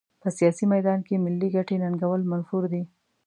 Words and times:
په 0.21 0.29
سیاسي 0.37 0.65
میدان 0.73 0.99
کې 1.07 1.23
ملي 1.23 1.49
ګټې 1.55 1.75
ننګول 1.83 2.21
منفور 2.31 2.63
دي. 2.73 2.83